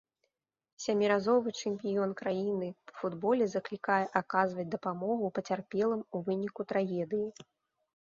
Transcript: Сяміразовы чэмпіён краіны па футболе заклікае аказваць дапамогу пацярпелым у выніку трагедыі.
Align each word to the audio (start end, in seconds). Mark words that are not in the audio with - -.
Сяміразовы 0.83 1.49
чэмпіён 1.61 2.11
краіны 2.21 2.69
па 2.91 2.95
футболе 3.01 3.45
заклікае 3.51 3.99
аказваць 4.21 4.65
дапамогу 4.77 5.25
пацярпелым 5.37 6.01
у 6.17 6.23
выніку 6.31 6.61
трагедыі. 6.73 7.27